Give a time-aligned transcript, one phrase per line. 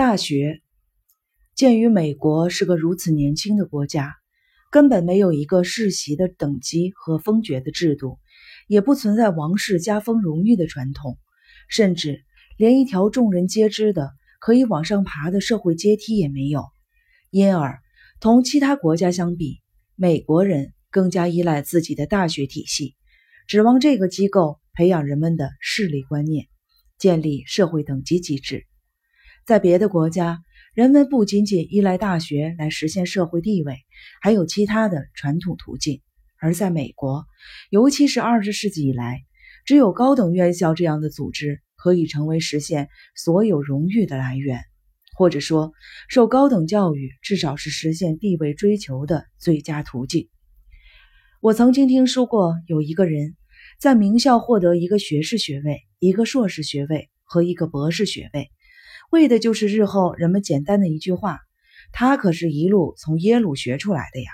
[0.00, 0.62] 大学。
[1.54, 4.16] 鉴于美国是个如此年轻的国家，
[4.70, 8.18] 根本没有一个世袭的等级和封爵的制度，
[8.66, 11.18] 也不存在王室加封荣誉的传统，
[11.68, 12.24] 甚至
[12.56, 16.64] 连一条众人皆知的可以往上爬的社会阶梯也没有。
[17.28, 17.78] 因而，
[18.20, 19.60] 同其他国家相比，
[19.96, 22.96] 美国人更加依赖自己的大学体系，
[23.46, 26.46] 指望这个机构培养人们的势力观念，
[26.96, 28.66] 建立社会等级机制。
[29.50, 30.44] 在别的国家，
[30.74, 33.78] 人们不仅仅依赖大学来实现社会地位，
[34.22, 36.02] 还有其他的传统途径。
[36.38, 37.26] 而在美国，
[37.68, 39.24] 尤其是二十世纪以来，
[39.64, 44.60] 只有高等院校这样的组织可以成为实现所有荣誉的来源。
[45.16, 45.72] 或者说，
[46.08, 50.28] 受高等教育至少是实现地位追求的最佳途径。
[51.40, 53.34] 我曾经听说过，有一个人
[53.80, 58.48] 在名校获得一个学士学位、一个硕士学位和一个博士学位，
[59.10, 61.40] 为的就是日后人们简单的一句话
[61.92, 64.30] ：“他可是一路从耶鲁学出来的呀。”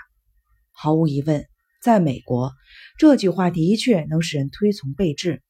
[0.71, 1.45] 毫无疑问，
[1.81, 2.51] 在美国，
[2.99, 5.41] 这句话的确能使人推崇备至。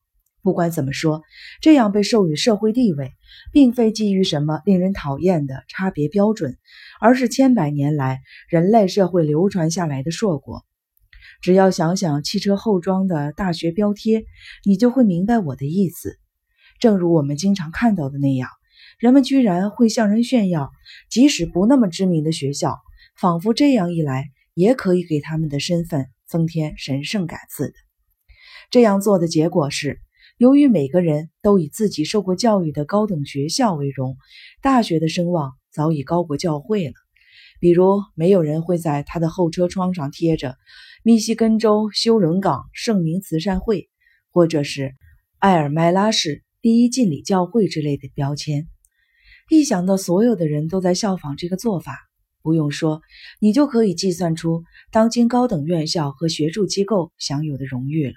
[0.41, 1.23] 不管怎么说，
[1.61, 3.11] 这样被授予社会地位，
[3.51, 6.57] 并非基于什么令人讨厌的差别标准，
[7.01, 10.63] 而是千百年来人类社会流传下来的硕果。
[11.41, 14.23] 只要想想汽车后装的大学标贴，
[14.63, 16.17] 你就会明白我的意思。
[16.79, 18.49] 正如我们经常看到的那样，
[18.97, 20.71] 人们居然会向人炫耀，
[21.09, 22.77] 即使不那么知名的学校，
[23.19, 27.73] 仿佛这样一来也可以给他们的身份增添神圣感似的。
[28.71, 29.99] 这样做的结果是。
[30.37, 34.17] 由于每个人都以自己受过教育的高等学校为荣，
[34.61, 36.93] 大学的声望早已高过教会了。
[37.59, 40.55] 比如，没有人会在他的后车窗上贴着
[41.01, 43.89] “密西根州休伦港圣名慈善会”
[44.29, 44.93] 或者是
[45.41, 48.67] “埃尔麦拉市第一敬礼教会”之类的标签。
[49.49, 51.97] 一想到所有的人都在效仿这个做法，
[52.43, 53.01] 不用说，
[53.39, 58.13] 你就可以计算出当今高等院校和学术机构享有的荣誉了。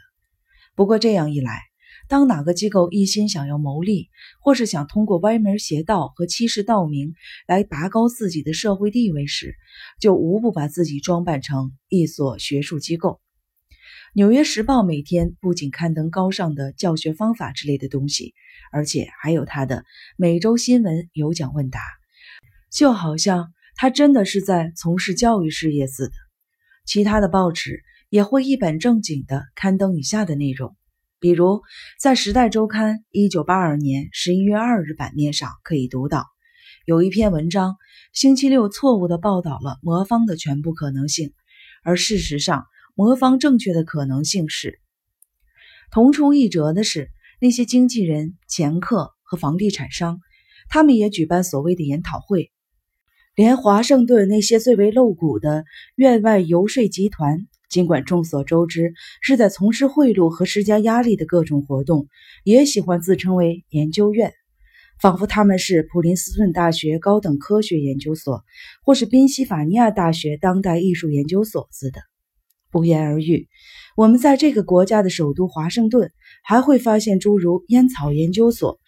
[0.74, 1.60] 不过，这样一来，
[2.08, 4.08] 当哪个机构一心想要牟利，
[4.40, 7.14] 或是想通过歪门邪道和欺世盗名
[7.46, 9.54] 来拔高自己的社会地位时，
[10.00, 13.20] 就无不把自己装扮成一所学术机构。
[14.14, 18.34] 《纽约时报》每天不仅刊登高尚的教学方法之类的东西，
[18.70, 19.84] 而且还有他的
[20.16, 21.80] 每周新闻有奖问答，
[22.70, 26.14] 就好像他真的是在从事教育事业似的。
[26.86, 30.76] 其他的报纸也会一本正经地刊登以下的内容。
[31.20, 31.60] 比如，
[32.00, 36.26] 在《时代周刊》一九八二年十一月二日版面上可以读到，
[36.86, 37.76] 有一篇文章，
[38.14, 41.34] 星期六错误地报道了魔方的全部可能性，
[41.84, 42.64] 而事实上，
[42.94, 44.80] 魔方正确的可能性是。
[45.90, 47.10] 同出一辙的是，
[47.40, 50.20] 那些经纪人、掮客和房地产商，
[50.68, 52.52] 他们也举办所谓的研讨会，
[53.34, 55.64] 连华盛顿那些最为露骨的
[55.96, 57.46] 院外游说集团。
[57.70, 62.08] 尽管众所周知是在从事贿赂和施加压力的各种活动，
[62.42, 64.34] 也喜欢自称为研究院，
[65.00, 68.42] 仿佛他们是普林斯顿大学高等科学研究所，
[68.84, 72.00] 或是宾夕法尼亚大学当代艺术研究所似的。
[72.72, 73.48] 不言而喻，
[73.96, 76.10] 我们在这个国家的首都华盛顿
[76.44, 78.78] 还会发现诸如烟草研究所、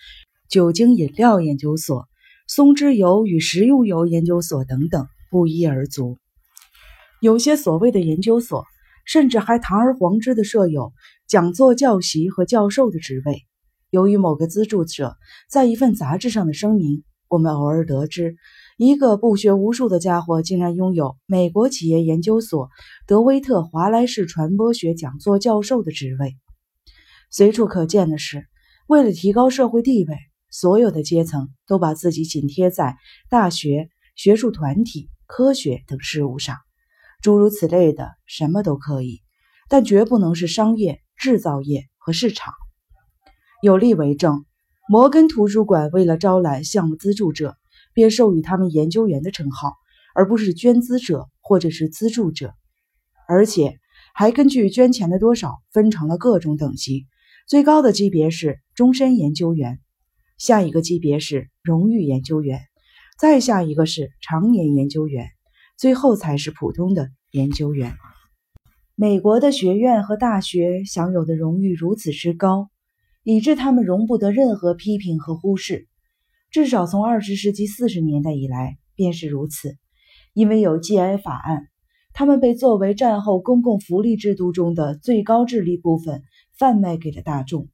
[0.49, 2.09] 酒精饮料研究所、
[2.47, 6.19] 松脂油与食用油研究所等等，不一而足。
[7.21, 8.65] 有些所谓的研究所。
[9.05, 10.93] 甚至还堂而皇之的设有
[11.27, 13.43] 讲座教习和教授的职位。
[13.91, 15.17] 由于某个资助者
[15.51, 18.37] 在一份杂志上的声明，我们偶尔得知，
[18.79, 22.71] 一个不学无术的家伙竟然拥有美国企业研究所
[23.09, 26.37] 德威特华莱士传播学讲座教授的职位。
[27.35, 28.47] 随处可见的是，
[28.87, 30.19] 为了提高社会地位，
[30.51, 32.99] 所有的阶层都把自己紧贴在
[33.31, 36.59] 大学、学术团体、科学等事务上。
[37.23, 39.23] 诸如此类的什么都可以，
[39.71, 42.53] 但绝不能是商业、制造业和市场。
[43.63, 44.45] 有例为证：
[44.87, 47.57] 摩根图书馆为了招揽项目资助者，
[47.95, 49.73] 便授予他们研究员的称号，
[50.15, 52.53] 而不是捐资者或者是资助者，
[53.27, 53.79] 而且
[54.13, 57.07] 还根据捐钱的多少分成了各种等级。
[57.49, 59.81] 最高的级别是终身研究员，
[60.39, 62.61] 下一个级别是荣誉研究员，
[63.19, 65.29] 再下一个是常年研究员。
[65.79, 67.97] 最后才是普通的研究员。
[68.95, 72.71] 美国的学院和大学享有的荣誉如此之高，
[73.25, 75.89] 以致他们容不得任何批评和忽视。
[76.51, 79.77] 至少从二十世纪四十年代以来便是如此。
[80.35, 81.69] 因为有 GI 法案，
[82.13, 86.23] 他们被作为战后公共福利制度中的最高智力部分
[86.63, 87.67] 贩卖给了大众。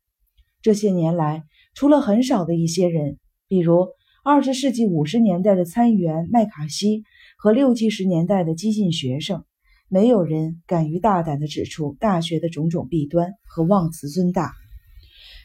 [0.62, 1.44] 这些年来，
[1.74, 3.18] 除了很少的一些人，
[3.48, 3.88] 比如。
[4.24, 7.04] 二十世纪五十年代的参议员麦卡锡
[7.38, 9.44] 和六七十年代的激进学生，
[9.88, 14.52] 没有人敢于大胆地指出大学的种种弊端和妄自尊大。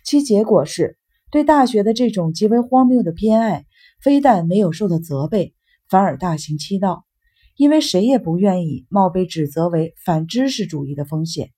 [0.03, 0.97] 其结果是，
[1.31, 3.65] 对大学的这种极为荒谬的偏爱，
[4.01, 5.53] 非但没有受到责备，
[5.87, 7.05] 反而大行其道。
[7.55, 11.51] 因为谁也不愿意冒被指责为反知识主义的风险。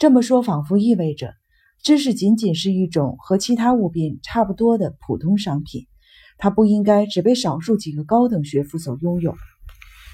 [0.00, 1.34] 这么说，仿佛意味着
[1.82, 5.88] 知识仅仅是一种和其他物品差不多的普通商品，
[6.38, 9.34] 它不应该只被少数几个高等学府所拥有。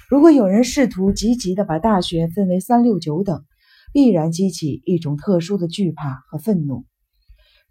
[0.09, 3.45] 如果有人试图积极地把大学分为三六九等，
[3.93, 6.83] 必然激起一种特殊的惧怕和愤怒。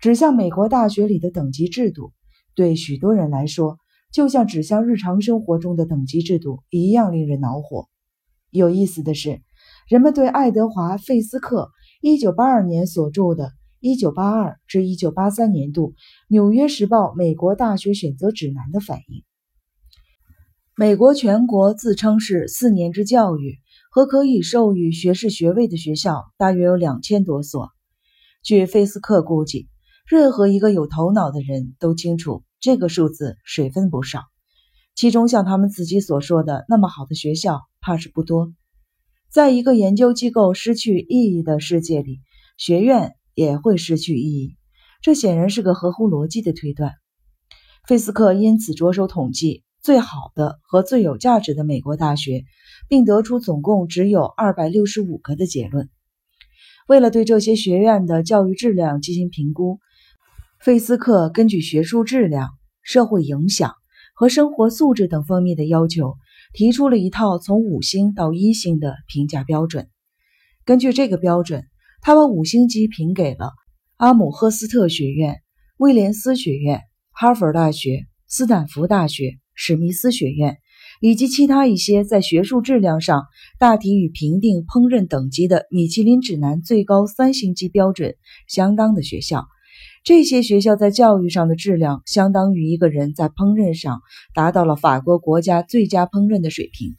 [0.00, 2.14] 指向美国大学里的等级制度，
[2.54, 3.76] 对许多人来说。
[4.10, 7.86] 就像指向日常生活中的等级制度一样令人恼火。
[8.50, 9.42] 有意思的是，
[9.90, 11.70] 人们对爱德华·费斯克
[12.06, 13.50] 1982年所著的
[13.80, 15.96] 《1982至1983年度
[16.28, 19.24] 纽约时报美国大学选择指南》的反应。
[20.76, 23.56] 美国全国自称是四年制教育
[23.90, 27.70] 和可以授予学士学位的学校大约有两千多所。
[28.40, 29.68] 据费斯克估计，
[30.06, 32.44] 任何一个有头脑的人都清楚。
[32.60, 34.20] 这个数字水分不少，
[34.94, 38.52] 其中像他们自己所说的那么好的学校，怕是不多。
[39.30, 42.20] 在一个研究机构失去意义的世界里，
[42.56, 44.56] 学院也会失去意义。
[45.02, 46.92] 这显然是个合乎逻辑的推断。
[47.86, 52.44] 费斯克因此着手统计最好的和最有价值的美国大学，
[52.88, 55.88] 并得出总共只有二百六十五个的结论。
[56.88, 59.78] 为了对这些学院的教育质量进行评估。
[60.58, 62.48] 费斯克根据学术质量、
[62.82, 63.74] 社会影响
[64.14, 66.14] 和生活素质等方面的要求，
[66.56, 69.88] 提出了一套从五星到一星的评价标准。
[70.64, 71.64] 根据这个标准，
[72.00, 73.52] 他把五星级评给了
[73.96, 75.42] 阿姆赫斯特学院、
[75.76, 76.80] 威廉斯学院、
[77.10, 80.56] 哈佛大学、斯坦福大学、史密斯学院
[81.02, 83.26] 以及其他一些在学术质量上
[83.58, 88.16] 大体与评定烹饪等级的米其林指南最高三星级标准
[88.48, 89.46] 相当的学校。
[90.06, 94.02] 这些学校在教育上的质量，相当于一个人在烹饪上
[94.34, 96.94] 达到了法国国家最佳烹饪的水平。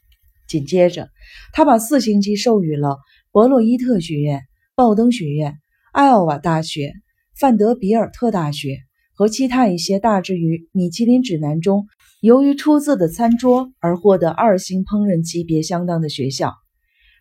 [0.46, 1.08] 紧接着，
[1.54, 2.98] 他把四星级授予了
[3.32, 4.42] 伯洛伊特学院、
[4.76, 5.56] 鲍登学院、
[5.94, 6.92] 艾奥瓦大学、
[7.40, 8.80] 范德比尔特大学
[9.14, 11.88] 和其他一些大致于米其林指南中
[12.20, 16.56] 由于出色的餐桌而获得二星烹饪级别相当的学校。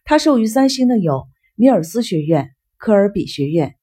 [0.05, 3.76] 他授予三星的有米尔斯学院、科尔比学院。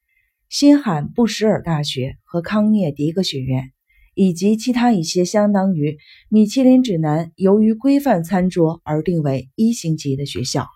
[0.54, 3.72] 新罕布什尔大学和康涅狄格学院，
[4.14, 5.98] 以及其他一些相当于
[6.30, 10.68] 米其林指南由于规范餐桌而定为一星级的学校。